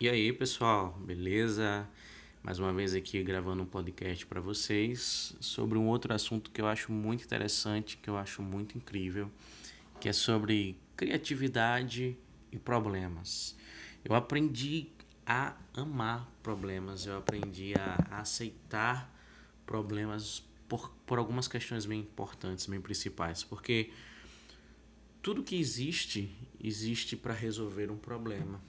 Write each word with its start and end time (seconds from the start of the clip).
E 0.00 0.08
aí, 0.08 0.32
pessoal, 0.32 0.96
beleza? 1.04 1.84
Mais 2.40 2.60
uma 2.60 2.72
vez 2.72 2.94
aqui 2.94 3.20
gravando 3.20 3.64
um 3.64 3.66
podcast 3.66 4.24
para 4.26 4.40
vocês 4.40 5.34
sobre 5.40 5.76
um 5.76 5.88
outro 5.88 6.14
assunto 6.14 6.52
que 6.52 6.60
eu 6.60 6.68
acho 6.68 6.92
muito 6.92 7.24
interessante, 7.24 7.96
que 7.96 8.08
eu 8.08 8.16
acho 8.16 8.40
muito 8.40 8.78
incrível, 8.78 9.28
que 9.98 10.08
é 10.08 10.12
sobre 10.12 10.78
criatividade 10.96 12.16
e 12.52 12.58
problemas. 12.60 13.56
Eu 14.04 14.14
aprendi 14.14 14.86
a 15.26 15.56
amar 15.74 16.30
problemas, 16.44 17.04
eu 17.04 17.18
aprendi 17.18 17.74
a 17.74 18.20
aceitar 18.20 19.12
problemas 19.66 20.44
por, 20.68 20.92
por 21.04 21.18
algumas 21.18 21.48
questões 21.48 21.84
bem 21.84 21.98
importantes, 22.02 22.66
bem 22.66 22.80
principais, 22.80 23.42
porque 23.42 23.90
tudo 25.20 25.42
que 25.42 25.58
existe 25.58 26.32
existe 26.62 27.16
para 27.16 27.34
resolver 27.34 27.90
um 27.90 27.98
problema 27.98 28.60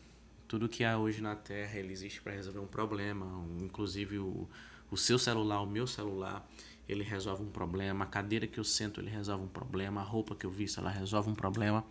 tudo 0.50 0.68
que 0.68 0.84
há 0.84 0.98
hoje 0.98 1.22
na 1.22 1.36
Terra 1.36 1.78
ele 1.78 1.94
existe 1.94 2.20
para 2.20 2.34
resolver 2.34 2.58
um 2.58 2.68
problema, 2.68 3.46
inclusive 3.62 4.18
o, 4.18 4.50
o 4.90 4.98
seu 4.98 5.20
celular, 5.20 5.62
o 5.62 5.68
meu 5.68 5.86
celular, 5.86 6.44
ele 6.88 7.04
resolve 7.04 7.44
um 7.44 7.52
problema, 7.52 8.04
a 8.04 8.08
cadeira 8.08 8.48
que 8.48 8.60
eu 8.60 8.64
sento 8.64 9.00
ele 9.00 9.12
resolve 9.12 9.44
um 9.44 9.48
problema, 9.48 10.02
a 10.02 10.04
roupa 10.04 10.36
que 10.36 10.48
eu 10.48 10.50
visto 10.50 10.80
ela 10.80 10.90
resolve 10.90 11.30
um 11.30 11.36
problema. 11.36 11.86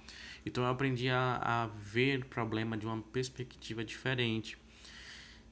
Então 0.44 0.64
eu 0.64 0.70
aprendi 0.70 1.08
a, 1.08 1.36
a 1.40 1.66
ver 1.68 2.24
problema 2.24 2.76
de 2.76 2.84
uma 2.84 3.00
perspectiva 3.00 3.84
diferente. 3.84 4.58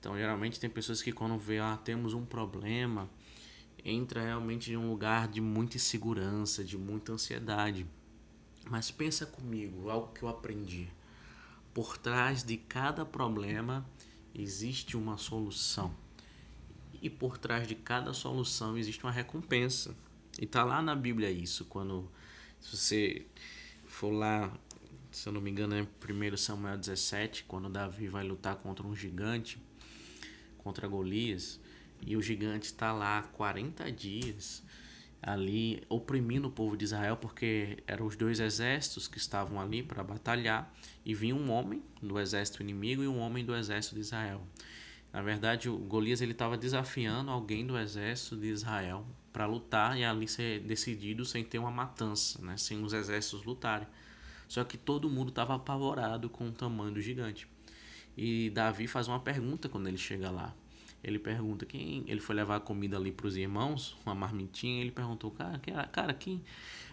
Então 0.01 0.17
geralmente 0.19 0.59
tem 0.59 0.69
pessoas 0.69 1.01
que 1.01 1.13
quando 1.13 1.39
vê 1.39 1.61
ah 1.61 1.77
temos 1.77 2.13
um 2.13 2.27
problema 2.27 3.09
entra 3.85 4.21
realmente 4.21 4.73
em 4.73 4.77
um 4.77 4.91
lugar 4.91 5.29
de 5.29 5.41
muita 5.41 5.77
insegurança, 5.77 6.65
de 6.65 6.77
muita 6.77 7.13
ansiedade. 7.13 7.87
Mas 8.69 8.91
pensa 8.91 9.25
comigo, 9.25 9.89
algo 9.89 10.13
que 10.13 10.25
eu 10.25 10.29
aprendi 10.29 10.89
por 11.77 11.99
trás 11.99 12.43
de 12.43 12.57
cada 12.57 13.05
problema 13.05 13.87
existe 14.35 14.97
uma 14.97 15.19
solução. 15.19 15.95
E 17.03 17.11
por 17.11 17.37
trás 17.37 17.69
de 17.69 17.75
cada 17.75 18.15
solução 18.15 18.79
existe 18.79 19.05
uma 19.05 19.13
recompensa. 19.13 19.95
E 20.41 20.47
está 20.47 20.65
lá 20.65 20.81
na 20.81 20.95
Bíblia 20.95 21.31
isso, 21.31 21.67
quando 21.67 22.11
se 22.63 22.75
você 22.75 23.27
for 23.85 24.09
lá, 24.09 24.51
se 25.13 25.29
eu 25.29 25.35
não 25.35 25.41
me 25.43 25.51
engano, 25.51 25.75
é 25.75 25.83
1 25.83 26.37
Samuel 26.39 26.79
17, 26.79 27.45
quando 27.45 27.69
Davi 27.69 28.09
vai 28.09 28.27
lutar 28.27 28.57
contra 28.57 28.87
um 28.87 28.97
gigante, 28.97 29.61
contra 30.57 30.89
Golias, 30.89 31.61
e 32.01 32.17
o 32.17 32.23
gigante 32.23 32.65
está 32.65 32.91
lá 32.91 33.21
40 33.35 33.93
dias 33.93 34.63
ali 35.27 35.83
oprimindo 35.89 36.47
o 36.47 36.51
povo 36.53 36.77
de 36.77 36.85
Israel, 36.85 37.17
porque 37.17 37.83
eram 37.85 38.07
os 38.07 38.15
dois 38.15 38.39
exércitos 38.39 39.09
que 39.09 39.19
estavam 39.19 39.61
ali 39.61 39.83
para 39.83 40.05
batalhar, 40.05 40.73
e 41.05 41.13
vinha 41.17 41.35
um 41.35 41.51
homem 41.51 41.83
do 42.01 42.21
exército 42.21 42.63
inimigo 42.63 43.03
e 43.03 43.09
um 43.09 43.19
homem 43.19 43.45
do 43.45 43.53
exército 43.57 43.97
de 43.97 44.03
Israel. 44.03 44.41
Na 45.13 45.23
verdade, 45.23 45.69
o 45.69 45.77
Golias 45.79 46.21
ele 46.21 46.31
estava 46.31 46.57
desafiando 46.57 47.33
alguém 47.33 47.67
do 47.67 47.77
exército 47.77 48.37
de 48.37 48.47
Israel 48.47 49.05
para 49.33 49.47
lutar 49.47 49.99
e 49.99 50.05
ali 50.05 50.29
ser 50.29 50.61
decidido 50.61 51.25
sem 51.25 51.43
ter 51.43 51.59
uma 51.59 51.73
matança, 51.73 52.41
né? 52.41 52.57
sem 52.57 52.85
os 52.85 52.93
exércitos 52.93 53.45
lutarem. 53.45 53.89
Só 54.47 54.63
que 54.63 54.79
todo 54.79 55.11
mundo 55.11 55.31
estava 55.31 55.57
apavorado 55.57 56.31
com 56.31 56.49
o 56.49 56.53
tamanho 56.53 56.93
do 56.93 57.01
gigante. 57.01 57.49
E 58.17 58.51
Davi 58.51 58.87
faz 58.87 59.09
uma 59.09 59.19
pergunta 59.19 59.69
quando 59.69 59.89
ele 59.89 59.99
chega 59.99 60.31
lá. 60.31 60.55
Ele 61.03 61.19
pergunta 61.19 61.65
quem. 61.65 62.05
Ele 62.07 62.21
foi 62.21 62.35
levar 62.35 62.61
comida 62.61 62.97
ali 62.97 63.13
para 63.13 63.27
os 63.27 63.37
irmãos, 63.37 63.97
uma 64.05 64.15
marmitinha. 64.15 64.81
Ele 64.81 64.91
perguntou, 64.91 65.31
cara, 65.31 65.59
cara 65.89 66.15
quem, 66.15 66.43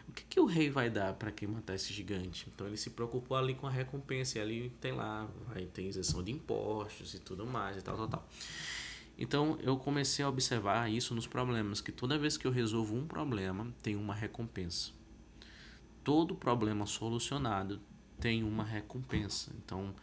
o 0.08 0.12
que, 0.12 0.24
que 0.24 0.40
o 0.40 0.46
rei 0.46 0.70
vai 0.70 0.90
dar 0.90 1.14
para 1.14 1.32
quem 1.32 1.48
matar 1.48 1.76
esse 1.76 1.94
gigante? 1.94 2.48
Então 2.54 2.68
ele 2.68 2.78
se 2.78 2.92
preocupou 2.92 3.38
ali 3.38 3.56
com 3.56 3.66
a 3.66 3.72
recompensa. 3.72 4.38
E 4.38 4.42
ali 4.42 4.70
tem 4.82 4.92
lá, 4.92 5.28
vai 5.48 5.66
ter 5.66 5.84
isenção 5.84 6.24
de 6.24 6.32
impostos 6.32 7.14
e 7.14 7.20
tudo 7.20 7.46
mais 7.46 7.78
e 7.78 7.82
tal, 7.82 7.98
tal, 7.98 8.08
tal. 8.08 8.30
Então 9.18 9.58
eu 9.62 9.78
comecei 9.78 10.24
a 10.24 10.30
observar 10.30 10.92
isso 10.92 11.14
nos 11.14 11.28
problemas, 11.28 11.80
que 11.82 11.92
toda 11.92 12.18
vez 12.18 12.38
que 12.38 12.46
eu 12.46 12.52
resolvo 12.52 12.96
um 12.96 13.06
problema, 13.06 13.74
tem 13.82 13.96
uma 13.96 14.14
recompensa. 14.14 14.92
Todo 16.04 16.36
problema 16.36 16.86
solucionado 16.86 17.80
tem 18.20 18.44
uma 18.44 18.64
recompensa. 18.64 19.52
Então 19.64 19.94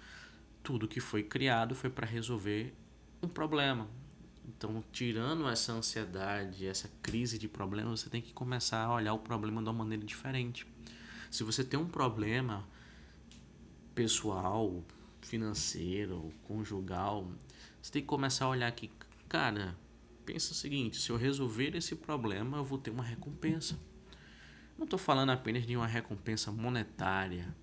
tudo 0.62 0.88
que 0.88 1.00
foi 1.00 1.22
criado 1.22 1.74
foi 1.74 1.90
para 1.90 2.06
resolver 2.06 2.74
um 3.22 3.28
problema. 3.28 3.88
Então, 4.48 4.82
tirando 4.92 5.48
essa 5.48 5.72
ansiedade, 5.72 6.66
essa 6.66 6.90
crise 7.02 7.38
de 7.38 7.48
problema, 7.48 7.96
você 7.96 8.10
tem 8.10 8.20
que 8.20 8.32
começar 8.32 8.84
a 8.84 8.94
olhar 8.94 9.14
o 9.14 9.18
problema 9.18 9.62
de 9.62 9.68
uma 9.68 9.74
maneira 9.74 10.04
diferente. 10.04 10.66
Se 11.30 11.44
você 11.44 11.62
tem 11.62 11.78
um 11.78 11.86
problema 11.86 12.66
pessoal, 13.94 14.82
financeiro, 15.20 16.32
conjugal, 16.44 17.30
você 17.80 17.92
tem 17.92 18.02
que 18.02 18.08
começar 18.08 18.46
a 18.46 18.48
olhar 18.48 18.72
que, 18.72 18.90
cara, 19.28 19.76
pensa 20.24 20.52
o 20.52 20.56
seguinte: 20.56 20.98
se 20.98 21.10
eu 21.10 21.16
resolver 21.16 21.76
esse 21.76 21.94
problema, 21.94 22.58
eu 22.58 22.64
vou 22.64 22.78
ter 22.78 22.90
uma 22.90 23.04
recompensa. 23.04 23.78
Não 24.76 24.84
estou 24.84 24.98
falando 24.98 25.30
apenas 25.30 25.66
de 25.66 25.76
uma 25.76 25.86
recompensa 25.86 26.50
monetária, 26.50 27.54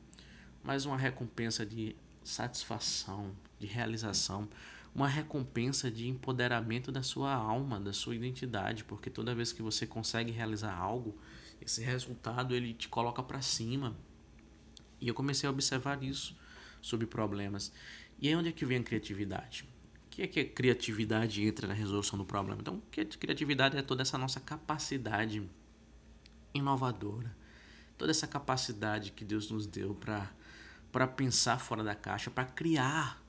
mas 0.64 0.86
uma 0.86 0.98
recompensa 0.98 1.66
de 1.66 1.96
satisfação, 2.28 3.32
de 3.60 3.68
realização 3.68 4.48
uma 4.98 5.08
recompensa 5.08 5.92
de 5.92 6.08
empoderamento 6.08 6.92
da 6.92 7.04
sua 7.04 7.32
alma, 7.32 7.80
da 7.80 7.94
sua 7.94 8.16
identidade, 8.16 8.84
porque 8.84 9.12
toda 9.12 9.36
vez 9.36 9.54
que 9.54 9.62
você 9.62 9.86
consegue 9.86 10.32
realizar 10.32 10.74
algo, 10.74 11.16
esse 11.62 11.84
resultado 11.84 12.56
ele 12.56 12.74
te 12.74 12.90
coloca 12.90 13.22
para 13.22 13.40
cima. 13.40 13.96
E 15.00 15.08
eu 15.08 15.14
comecei 15.14 15.48
a 15.48 15.52
observar 15.52 16.02
isso 16.02 16.36
sobre 16.82 17.06
problemas. 17.06 17.72
E 18.20 18.28
aí 18.28 18.36
onde 18.36 18.50
é 18.50 18.52
que 18.52 18.66
vem 18.66 18.80
a 18.80 18.84
criatividade? 18.84 19.70
O 20.08 20.10
que 20.10 20.24
é 20.24 20.28
que 20.28 20.40
a 20.40 20.50
criatividade 20.50 21.44
entra 21.44 21.68
na 21.68 21.76
resolução 21.76 22.18
do 22.18 22.26
problema? 22.26 22.60
Então, 22.60 22.82
criatividade 23.20 23.78
é 23.78 23.84
toda 23.84 24.02
essa 24.02 24.18
nossa 24.18 24.40
capacidade 24.40 25.48
inovadora, 26.56 27.38
toda 28.00 28.10
essa 28.10 28.26
capacidade 28.26 29.12
que 29.12 29.24
Deus 29.24 29.52
nos 29.52 29.68
deu 29.68 29.94
para 29.94 30.28
para 30.98 31.06
pensar 31.06 31.60
fora 31.60 31.84
da 31.84 31.94
caixa, 31.94 32.32
para 32.32 32.44
criar 32.44 33.22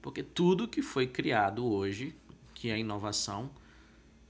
porque 0.00 0.22
tudo 0.22 0.66
que 0.66 0.80
foi 0.80 1.06
criado 1.06 1.66
hoje, 1.66 2.16
que 2.54 2.70
é 2.70 2.78
inovação, 2.78 3.50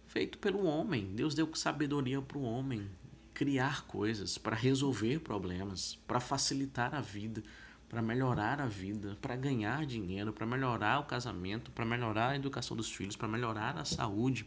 feito 0.08 0.38
pelo 0.38 0.64
homem. 0.64 1.14
Deus 1.14 1.32
deu 1.32 1.48
sabedoria 1.54 2.20
para 2.20 2.36
o 2.36 2.42
homem 2.42 2.90
criar 3.32 3.86
coisas, 3.86 4.36
para 4.36 4.56
resolver 4.56 5.20
problemas, 5.20 6.00
para 6.04 6.18
facilitar 6.18 6.92
a 6.92 7.00
vida, 7.00 7.44
para 7.88 8.02
melhorar 8.02 8.60
a 8.60 8.66
vida, 8.66 9.16
para 9.22 9.36
ganhar 9.36 9.86
dinheiro, 9.86 10.32
para 10.32 10.44
melhorar 10.44 10.98
o 10.98 11.04
casamento, 11.04 11.70
para 11.70 11.84
melhorar 11.84 12.30
a 12.30 12.34
educação 12.34 12.76
dos 12.76 12.90
filhos, 12.90 13.14
para 13.14 13.28
melhorar 13.28 13.78
a 13.78 13.84
saúde. 13.84 14.44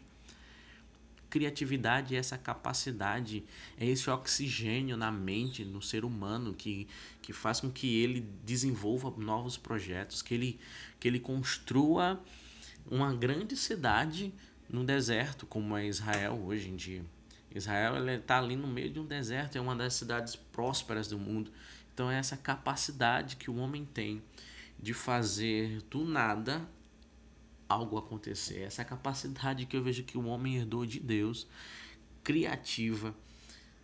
Criatividade 1.33 2.15
é 2.15 2.19
essa 2.19 2.37
capacidade, 2.37 3.43
é 3.75 3.87
esse 3.87 4.07
oxigênio 4.07 4.95
na 4.95 5.11
mente, 5.11 5.65
no 5.65 5.81
ser 5.81 6.05
humano 6.05 6.53
que, 6.53 6.87
que 7.23 7.33
faz 7.33 7.59
com 7.59 7.71
que 7.71 7.97
ele 7.97 8.21
desenvolva 8.45 9.09
novos 9.17 9.57
projetos, 9.57 10.21
que 10.21 10.31
ele, 10.31 10.59
que 10.99 11.07
ele 11.07 11.19
construa 11.19 12.21
uma 12.85 13.11
grande 13.15 13.57
cidade 13.57 14.31
no 14.69 14.83
deserto, 14.83 15.47
como 15.47 15.75
é 15.75 15.87
Israel 15.87 16.39
hoje 16.45 16.69
em 16.69 16.75
dia. 16.75 17.03
Israel 17.49 18.07
está 18.09 18.37
ali 18.37 18.55
no 18.55 18.67
meio 18.67 18.91
de 18.91 18.99
um 18.99 19.05
deserto, 19.07 19.57
é 19.57 19.61
uma 19.61 19.75
das 19.75 19.95
cidades 19.95 20.35
prósperas 20.35 21.07
do 21.07 21.17
mundo. 21.17 21.51
Então 21.95 22.11
é 22.11 22.19
essa 22.19 22.37
capacidade 22.37 23.37
que 23.37 23.49
o 23.49 23.55
homem 23.55 23.85
tem 23.85 24.21
de 24.79 24.93
fazer 24.93 25.81
do 25.89 26.05
nada 26.05 26.61
algo 27.73 27.97
acontecer. 27.97 28.61
Essa 28.61 28.85
capacidade 28.85 29.65
que 29.65 29.75
eu 29.75 29.83
vejo 29.83 30.03
que 30.03 30.17
o 30.17 30.25
homem 30.25 30.57
herdou 30.57 30.85
de 30.85 30.99
Deus, 30.99 31.47
criativa, 32.23 33.15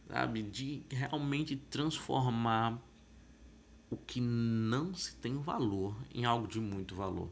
sabe, 0.08 0.44
de 0.44 0.84
realmente 0.90 1.56
transformar 1.56 2.80
o 3.90 3.98
que 3.98 4.22
não 4.22 4.94
se 4.94 5.16
tem 5.16 5.38
valor 5.38 5.96
em 6.14 6.24
algo 6.26 6.48
de 6.48 6.60
muito 6.60 6.96
valor. 6.96 7.30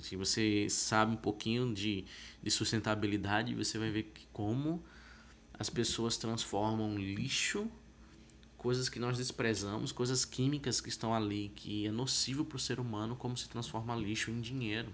Se 0.00 0.16
você 0.16 0.68
sabe 0.70 1.12
um 1.12 1.16
pouquinho 1.16 1.74
de, 1.74 2.04
de 2.42 2.50
sustentabilidade, 2.50 3.54
você 3.54 3.78
vai 3.78 3.90
ver 3.90 4.04
que 4.04 4.26
como 4.32 4.82
as 5.54 5.68
pessoas 5.68 6.16
transformam 6.16 6.96
lixo, 6.96 7.68
coisas 8.56 8.88
que 8.88 9.00
nós 9.00 9.18
desprezamos, 9.18 9.90
coisas 9.90 10.24
químicas 10.24 10.80
que 10.80 10.88
estão 10.88 11.12
ali, 11.12 11.50
que 11.54 11.86
é 11.86 11.90
nocivo 11.90 12.44
para 12.44 12.56
o 12.56 12.60
ser 12.60 12.78
humano, 12.78 13.16
como 13.16 13.36
se 13.36 13.48
transforma 13.48 13.94
lixo 13.96 14.30
em 14.30 14.40
dinheiro 14.40 14.92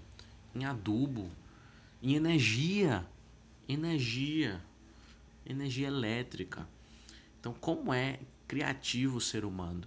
em 0.55 0.65
adubo, 0.65 1.29
em 2.01 2.15
energia, 2.15 3.05
energia, 3.67 4.61
energia 5.45 5.87
elétrica. 5.87 6.67
Então, 7.39 7.53
como 7.53 7.93
é 7.93 8.19
criativo 8.47 9.17
o 9.17 9.21
ser 9.21 9.45
humano? 9.45 9.83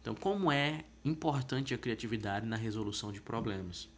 Então, 0.00 0.14
como 0.14 0.50
é 0.50 0.84
importante 1.04 1.72
a 1.72 1.78
criatividade 1.78 2.44
na 2.44 2.56
resolução 2.56 3.12
de 3.12 3.20
problemas? 3.20 3.88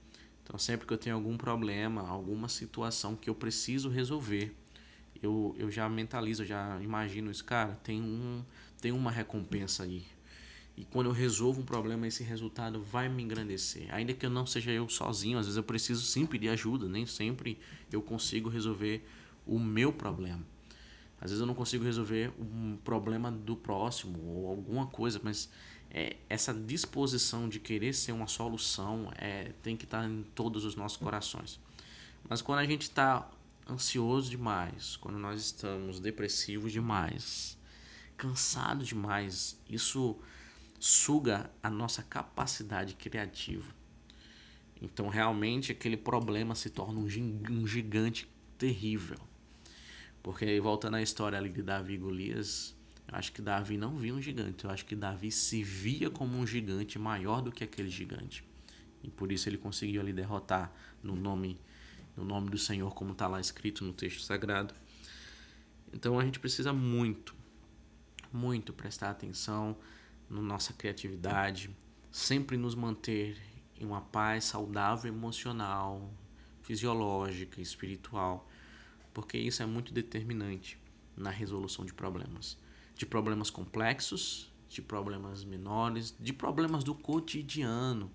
Então, 0.43 0.59
sempre 0.59 0.87
que 0.87 0.93
eu 0.93 0.99
tenho 0.99 1.17
algum 1.17 1.39
problema, 1.39 2.07
alguma 2.07 2.49
situação 2.49 3.17
que 3.17 3.31
eu 3.31 3.35
preciso 3.35 3.89
resolver, 3.89 4.55
eu, 5.23 5.55
eu 5.59 5.71
já 5.71 5.89
mentalizo, 5.89 6.43
eu 6.43 6.47
já 6.47 6.79
imagino 6.83 7.31
isso, 7.31 7.45
cara, 7.45 7.75
tem, 7.83 8.03
um, 8.03 8.45
tem 8.81 8.93
uma 8.93 9.11
recompensa 9.11 9.85
aí. 9.85 10.05
E 10.77 10.85
quando 10.85 11.07
eu 11.07 11.13
resolvo 11.13 11.61
um 11.61 11.65
problema, 11.65 12.07
esse 12.07 12.25
resultado 12.25 12.83
vai 12.83 13.09
me 13.09 13.23
engrandecer. 13.23 13.87
Ainda 13.95 14.13
que 14.13 14.27
eu 14.27 14.31
não 14.31 14.45
seja 14.45 14.73
eu 14.73 14.89
sozinho, 14.89 15.39
às 15.39 15.47
vezes 15.47 15.57
eu 15.57 15.63
preciso 15.63 16.05
sim 16.05 16.27
pedir 16.27 16.49
ajuda, 16.49 16.89
nem 16.89 17.07
sempre 17.07 17.59
eu 17.93 18.03
consigo 18.03 18.49
resolver 18.49 19.07
o 19.47 19.59
meu 19.59 19.93
problema. 19.93 20.45
Às 21.21 21.31
vezes 21.31 21.41
eu 21.41 21.47
não 21.47 21.55
consigo 21.55 21.85
resolver 21.85 22.33
um 22.39 22.77
problema 22.85 23.31
do 23.31 23.57
próximo 23.57 24.19
ou 24.21 24.49
alguma 24.49 24.87
coisa, 24.87 25.21
mas 25.23 25.49
é, 25.91 26.17
essa 26.29 26.53
disposição 26.53 27.49
de 27.49 27.61
querer 27.61 27.95
ser 27.95 28.11
uma 28.11 28.27
solução 28.27 29.13
é, 29.17 29.53
tem 29.63 29.77
que 29.77 29.85
estar 29.85 30.05
em 30.09 30.25
todos 30.35 30.65
os 30.65 30.75
nossos 30.75 30.99
corações. 30.99 31.61
Mas 32.29 32.43
quando 32.43 32.59
a 32.59 32.67
gente 32.67 32.83
está 32.83 33.31
ansioso 33.71 34.29
demais, 34.29 34.97
quando 34.97 35.19
nós 35.19 35.41
estamos 35.41 36.01
depressivos 36.01 36.73
demais, 36.73 37.57
cansados 38.17 38.89
demais, 38.89 39.57
isso 39.71 40.17
suga 40.85 41.51
a 41.63 41.71
nossa 41.71 42.03
capacidade 42.03 42.95
criativa. 42.95 43.65
Então, 44.83 45.09
realmente, 45.09 45.73
aquele 45.73 45.97
problema 45.97 46.55
se 46.55 46.69
torna 46.69 47.01
um 47.01 47.67
gigante 47.67 48.29
terrível. 48.59 49.17
Porque, 50.23 50.61
voltando 50.61 50.97
à 50.97 51.03
história 51.03 51.39
ali 51.39 51.49
de 51.49 51.63
Davi 51.63 51.95
e 51.95 51.97
Golias, 51.97 52.77
eu 53.09 53.17
acho 53.17 53.33
que 53.33 53.41
Davi 53.41 53.79
não 53.79 53.97
via 53.97 54.15
um 54.15 54.21
gigante, 54.21 54.67
eu 54.67 54.71
acho 54.71 54.85
que 54.85 54.95
Davi 54.95 55.31
se 55.31 55.63
via 55.63 56.11
como 56.11 56.37
um 56.37 56.47
gigante 56.47 56.99
maior 56.99 57.41
do 57.41 57.51
que 57.51 57.65
aquele 57.65 57.89
gigante. 57.89 58.45
E 59.03 59.11
por 59.11 59.33
isso 59.33 59.49
ele 59.49 59.57
conseguiu 59.57 60.03
ali 60.03 60.13
derrotar 60.13 60.71
no 61.03 61.17
nome, 61.17 61.59
no 62.15 62.27
nome 62.27 62.51
do 62.51 62.59
Senhor, 62.59 62.95
como 62.95 63.13
está 63.13 63.27
lá 63.27 63.41
escrito 63.41 63.83
no 63.87 63.95
texto 63.95 64.21
sagrado. 64.21 64.75
Então 65.95 66.19
a 66.19 66.25
gente 66.27 66.39
precisa 66.39 66.75
muito, 66.75 67.35
muito 68.31 68.71
prestar 68.75 69.09
atenção 69.09 69.75
na 70.29 70.41
nossa 70.41 70.73
criatividade, 70.73 71.71
sempre 72.11 72.57
nos 72.57 72.75
manter 72.75 73.37
em 73.79 73.85
uma 73.85 74.01
paz 74.01 74.45
saudável 74.45 75.13
emocional, 75.13 76.13
fisiológica, 76.63 77.61
espiritual, 77.61 78.49
porque 79.13 79.39
isso 79.39 79.63
é 79.63 79.67
muito 79.67 79.93
determinante 79.93 80.79
na 81.17 81.31
resolução 81.31 81.85
de 81.85 81.93
problemas, 81.93 82.59
de 82.97 83.07
problemas 83.07 83.51
complexos, 83.51 84.53
de 84.69 84.83
problemas 84.83 85.45
menores, 85.45 86.15
de 86.19 86.33
problemas 86.33 86.83
do 86.83 86.95
cotidiano 86.95 88.11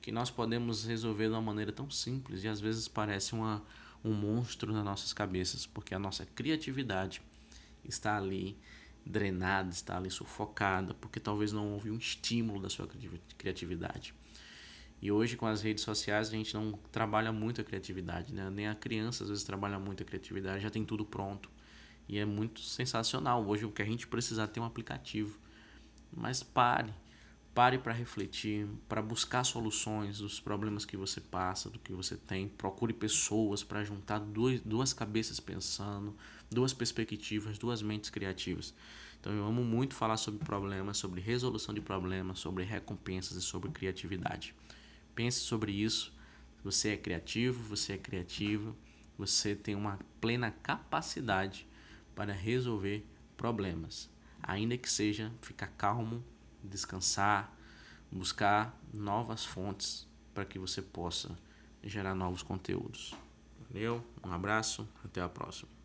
que 0.00 0.12
nós 0.12 0.30
podemos 0.30 0.84
resolver 0.84 1.26
de 1.26 1.32
uma 1.32 1.42
maneira 1.42 1.72
tão 1.72 1.90
simples 1.90 2.44
e 2.44 2.48
às 2.48 2.60
vezes 2.60 2.88
parece 2.88 3.34
uma, 3.34 3.62
um 4.04 4.12
monstro 4.12 4.72
nas 4.72 4.84
nossas 4.84 5.12
cabeças, 5.12 5.66
porque 5.66 5.94
a 5.94 5.98
nossa 5.98 6.24
criatividade 6.24 7.20
está 7.84 8.16
ali 8.16 8.56
drenada, 9.08 9.70
está 9.70 9.96
ali 9.96 10.10
sufocada, 10.10 10.92
porque 10.94 11.18
talvez 11.18 11.52
não 11.52 11.72
houve 11.72 11.90
um 11.90 11.96
estímulo 11.96 12.60
da 12.60 12.68
sua 12.68 12.86
criatividade. 13.38 14.14
E 15.00 15.10
hoje 15.10 15.36
com 15.36 15.46
as 15.46 15.62
redes 15.62 15.82
sociais 15.82 16.28
a 16.28 16.32
gente 16.32 16.52
não 16.54 16.72
trabalha 16.92 17.32
muito 17.32 17.60
a 17.60 17.64
criatividade, 17.64 18.34
né? 18.34 18.50
Nem 18.50 18.68
a 18.68 18.74
criança 18.74 19.24
às 19.24 19.30
vezes 19.30 19.44
trabalha 19.44 19.78
muito 19.78 20.02
a 20.02 20.06
criatividade, 20.06 20.62
já 20.62 20.70
tem 20.70 20.84
tudo 20.84 21.04
pronto. 21.04 21.48
E 22.08 22.18
é 22.18 22.24
muito 22.24 22.60
sensacional. 22.60 23.46
Hoje 23.46 23.64
o 23.64 23.70
que 23.70 23.82
a 23.82 23.84
gente 23.84 24.06
precisa 24.06 24.42
é 24.42 24.46
ter 24.46 24.60
um 24.60 24.64
aplicativo. 24.64 25.38
Mas 26.12 26.42
pare, 26.42 26.92
pare 27.58 27.76
para 27.76 27.92
refletir, 27.92 28.68
para 28.88 29.02
buscar 29.02 29.42
soluções 29.42 30.18
dos 30.18 30.38
problemas 30.38 30.84
que 30.84 30.96
você 30.96 31.20
passa, 31.20 31.68
do 31.68 31.76
que 31.76 31.92
você 31.92 32.16
tem. 32.16 32.46
Procure 32.46 32.92
pessoas 32.92 33.64
para 33.64 33.82
juntar 33.82 34.20
duas, 34.20 34.60
duas 34.60 34.92
cabeças 34.92 35.40
pensando, 35.40 36.16
duas 36.48 36.72
perspectivas, 36.72 37.58
duas 37.58 37.82
mentes 37.82 38.10
criativas. 38.10 38.72
Então 39.18 39.32
eu 39.32 39.44
amo 39.44 39.64
muito 39.64 39.96
falar 39.96 40.18
sobre 40.18 40.44
problemas, 40.44 40.98
sobre 40.98 41.20
resolução 41.20 41.74
de 41.74 41.80
problemas, 41.80 42.38
sobre 42.38 42.62
recompensas 42.62 43.36
e 43.36 43.42
sobre 43.42 43.72
criatividade. 43.72 44.54
Pense 45.12 45.40
sobre 45.40 45.72
isso. 45.72 46.14
Você 46.62 46.90
é 46.90 46.96
criativo, 46.96 47.60
você 47.64 47.94
é 47.94 47.98
criativo, 47.98 48.76
você 49.18 49.56
tem 49.56 49.74
uma 49.74 49.98
plena 50.20 50.52
capacidade 50.52 51.66
para 52.14 52.32
resolver 52.32 53.04
problemas, 53.36 54.08
ainda 54.40 54.78
que 54.78 54.88
seja 54.88 55.32
ficar 55.42 55.72
calmo, 55.76 56.22
descansar, 56.62 57.52
buscar 58.10 58.76
novas 58.92 59.44
fontes 59.44 60.06
para 60.34 60.44
que 60.44 60.58
você 60.58 60.80
possa 60.80 61.36
gerar 61.82 62.14
novos 62.14 62.42
conteúdos. 62.42 63.14
Valeu, 63.70 64.04
um 64.24 64.32
abraço, 64.32 64.88
até 65.04 65.20
a 65.20 65.28
próxima. 65.28 65.77